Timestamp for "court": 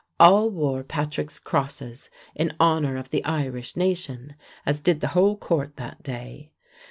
5.37-5.75